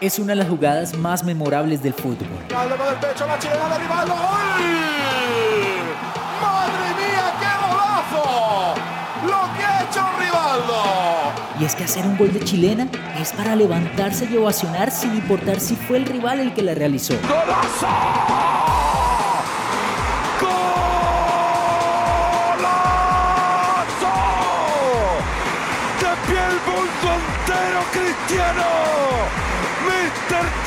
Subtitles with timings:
[0.00, 2.28] Es una de las jugadas más memorables del fútbol.
[2.50, 2.76] ¡Madre
[6.96, 8.74] mía, qué golazo!
[9.26, 10.82] ¡Lo que ha hecho Rivaldo!
[11.58, 12.86] Y es que hacer un gol de chilena
[13.20, 17.14] es para levantarse y ovacionar sin importar si fue el rival el que la realizó.
[17.22, 17.88] ¡Golazo!
[22.78, 24.14] ¡Golazo!
[25.98, 28.97] ¡De pie el mundo entero, Cristiano!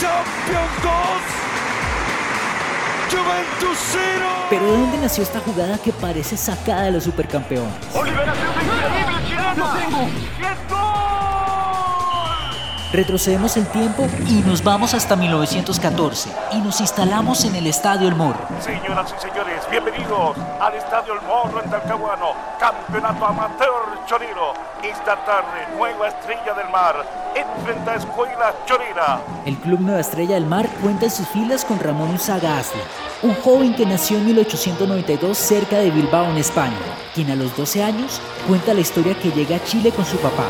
[0.00, 0.06] ¡Mr.
[0.06, 0.92] Champions 2!
[3.10, 4.00] ¡Juventus 0!
[4.48, 7.74] Pero ¿de dónde nació esta jugada que parece sacada de los supercampeones?
[12.92, 18.16] Retrocedemos el tiempo y nos vamos hasta 1914 y nos instalamos en el Estadio El
[18.16, 18.40] Morro.
[18.60, 24.54] Señoras y señores, bienvenidos al Estadio El Morro en Talcahuano, Campeonato Amateur Chorero.
[24.82, 26.96] Esta tarde, nueva estrella del mar,
[27.36, 29.20] enfrenta a Escuela Chorera.
[29.46, 32.82] El Club Nueva Estrella del Mar cuenta en sus filas con Ramón Usaga Asla,
[33.22, 36.74] un joven que nació en 1892 cerca de Bilbao, en España,
[37.14, 40.46] quien a los 12 años cuenta la historia que llega a Chile con su papá.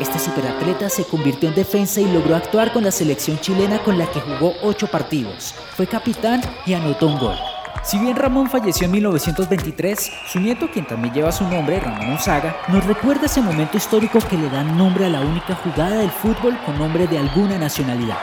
[0.00, 4.06] Este superatleta se convirtió en defensa y logró actuar con la selección chilena con la
[4.06, 5.54] que jugó 8 partidos.
[5.76, 7.36] Fue capitán y anotó un gol.
[7.84, 12.56] Si bien Ramón falleció en 1923, su nieto, quien también lleva su nombre, Ramón Unzaga,
[12.68, 16.58] nos recuerda ese momento histórico que le da nombre a la única jugada del fútbol
[16.64, 18.16] con nombre de alguna nacionalidad.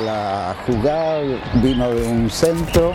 [0.00, 1.20] La jugada
[1.62, 2.92] vino de un centro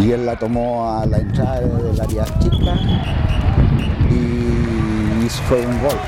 [0.00, 2.74] y él la tomó a la entrada del área chica
[4.10, 5.98] y fue un gol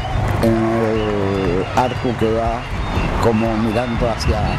[0.43, 1.26] en el
[1.75, 2.61] arco que va
[3.23, 4.57] como mirando hacia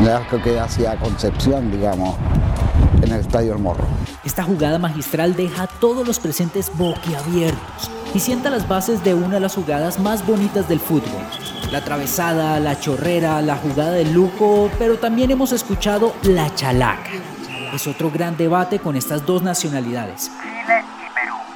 [0.00, 2.16] el arco que da hacia Concepción, digamos,
[3.02, 3.84] en el Estadio El Morro.
[4.24, 9.34] Esta jugada magistral deja a todos los presentes boquiabiertos y sienta las bases de una
[9.34, 11.22] de las jugadas más bonitas del fútbol.
[11.70, 17.10] La atravesada, la chorrera, la jugada de lujo, pero también hemos escuchado la chalaca.
[17.74, 20.30] Es otro gran debate con estas dos nacionalidades.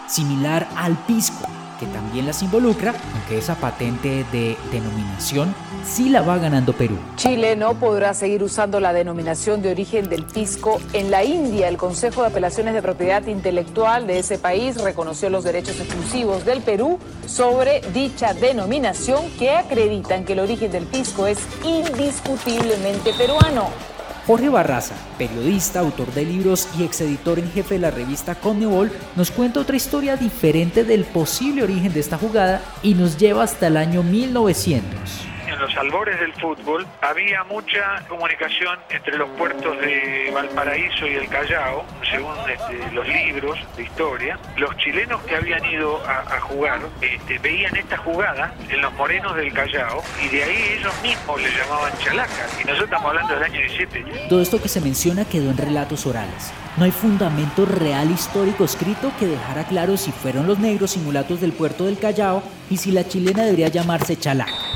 [0.06, 1.48] Similar al pisco,
[1.82, 5.52] que también las involucra, aunque esa patente de denominación
[5.84, 6.96] sí la va ganando Perú.
[7.16, 11.66] Chile no podrá seguir usando la denominación de origen del pisco en la India.
[11.66, 16.60] El Consejo de Apelaciones de Propiedad Intelectual de ese país reconoció los derechos exclusivos del
[16.62, 23.91] Perú sobre dicha denominación que acreditan que el origen del pisco es indiscutiblemente peruano.
[24.26, 29.30] Jorge Barraza, periodista, autor de libros y exeditor en jefe de la revista Conmebol, nos
[29.30, 33.76] cuenta otra historia diferente del posible origen de esta jugada y nos lleva hasta el
[33.76, 34.92] año 1900
[35.26, 35.31] en
[35.62, 41.84] los albores del fútbol había mucha comunicación entre los puertos de Valparaíso y el Callao,
[42.10, 44.40] según este, los libros de historia.
[44.56, 49.52] Los chilenos que habían ido a, jugar este, veían esta jugada en los morenos del
[49.52, 52.48] Callao y de ahí ellos mismos le llamaban chalaca.
[52.60, 54.26] Y nosotros estamos hablando del año 17.
[54.28, 56.52] Todo esto que se menciona quedó en relatos orales.
[56.76, 61.52] No hay fundamento real histórico escrito que dejara claro si fueron los negros simulatos del
[61.52, 64.71] puerto del Callao y si la chilena debería llamarse chalaca.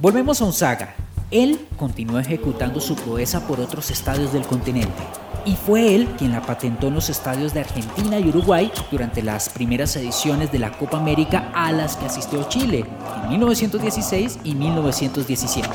[0.00, 0.94] Volvemos a Unzaga.
[1.30, 5.02] Él continuó ejecutando su proeza por otros estadios del continente.
[5.44, 9.50] Y fue él quien la patentó en los estadios de Argentina y Uruguay durante las
[9.50, 12.86] primeras ediciones de la Copa América a las que asistió Chile
[13.24, 15.68] en 1916 y 1917.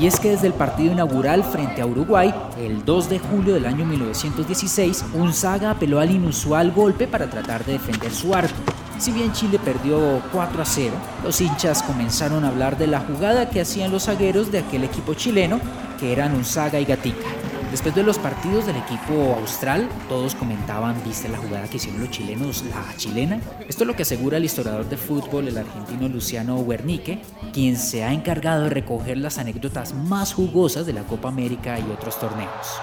[0.00, 3.66] Y es que desde el partido inaugural frente a Uruguay, el 2 de julio del
[3.66, 8.75] año 1916, Unzaga apeló al inusual golpe para tratar de defender su arco.
[8.98, 13.50] Si bien Chile perdió 4 a 0, los hinchas comenzaron a hablar de la jugada
[13.50, 15.60] que hacían los zagueros de aquel equipo chileno,
[16.00, 17.28] que eran Unzaga y Gatica.
[17.70, 22.10] Después de los partidos del equipo austral, todos comentaban, ¿viste la jugada que hicieron los
[22.10, 23.38] chilenos, la chilena?
[23.68, 27.20] Esto es lo que asegura el historiador de fútbol, el argentino Luciano Wernicke,
[27.52, 31.90] quien se ha encargado de recoger las anécdotas más jugosas de la Copa América y
[31.90, 32.80] otros torneos.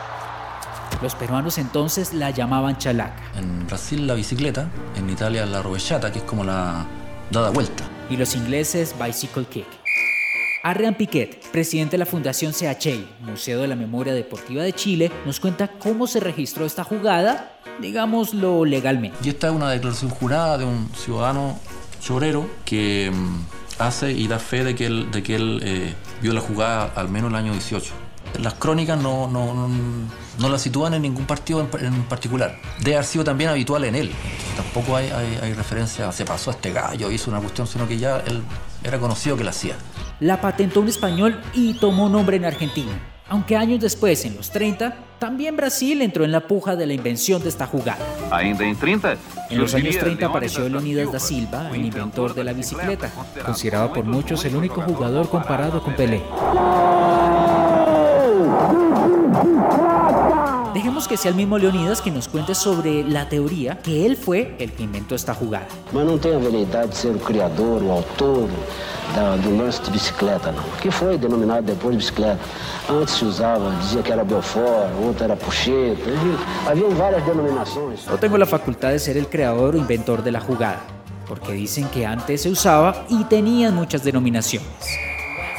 [1.01, 3.21] Los peruanos entonces la llamaban chalaca.
[3.35, 6.85] En Brasil la bicicleta, en Italia la rovellata, que es como la
[7.31, 7.83] dada vuelta.
[8.09, 9.67] Y los ingleses bicycle kick.
[10.65, 15.41] Adrian Piquet, presidente de la Fundación CHI, Museo de la Memoria Deportiva de Chile, nos
[15.41, 19.17] cuenta cómo se registró esta jugada, digámoslo legalmente.
[19.25, 21.59] Y esta es una declaración jurada de un ciudadano
[21.99, 23.45] chorero que mm,
[23.79, 27.09] hace y da fe de que él, de que él eh, vio la jugada al
[27.09, 27.91] menos el año 18.
[28.39, 29.69] Las crónicas no, no, no,
[30.39, 32.57] no la sitúan en ningún partido en, en, particular.
[32.79, 34.11] Debe haber sido también habitual en él.
[34.55, 37.97] Tampoco hay, hay, hay referencia, se pasó a este gallo, hizo una cuestión, sino que
[37.97, 38.41] ya él
[38.83, 39.75] era conocido que la hacía.
[40.19, 42.91] La patentó un español y tomó nombre en Argentina.
[43.29, 47.41] Aunque años después, en los 30, también Brasil entró en la puja de la invención
[47.41, 47.97] de esta jugada.
[48.29, 49.15] Ainda en 30,
[49.49, 53.11] En los años 30 apareció Leonidas da Silva, el inventor de la bicicleta,
[53.45, 56.21] considerado por muchos el único jugador comparado con Pelé.
[60.93, 64.55] Dejemos que sea el mismo Leonidas que nos cuente sobre la teoría que él fue
[64.59, 65.65] el que inventó esta jugada.
[65.91, 68.47] Mas não tem a veleidade de ser o criador, o autor
[69.15, 70.61] da, do lance de bicicleta, não.
[70.83, 72.39] Que foi denominado depois de bicicleta.
[72.87, 75.99] Antes se usava, dizia que era Belfort, outro era Pucheta.
[76.69, 78.05] Havia várias denominações.
[78.07, 80.81] No tengo la facultad de ser el creador o inventor de la jugada,
[81.27, 84.69] porque dicen que antes se usaba y tenían muchas denominaciones.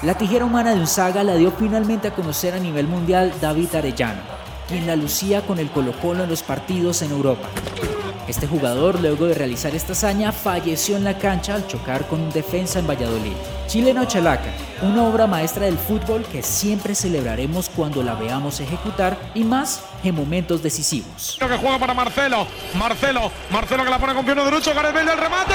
[0.05, 4.21] La tijera humana de Unzaga la dio finalmente a conocer a nivel mundial David Arellano,
[4.69, 7.49] quien la lucía con el Colo Colo en los partidos en Europa.
[8.27, 12.31] Este jugador, luego de realizar esta hazaña, falleció en la cancha al chocar con un
[12.31, 13.35] defensa en Valladolid.
[13.67, 14.51] Chileno Chalaca,
[14.81, 20.15] una obra maestra del fútbol que siempre celebraremos cuando la veamos ejecutar y más en
[20.15, 21.37] momentos decisivos.
[21.39, 22.47] Que juega para Marcelo,
[22.79, 25.55] Marcelo, Marcelo que la pone con pierno derecho, Gareth Bale del remate.